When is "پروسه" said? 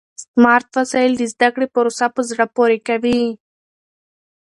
1.75-2.05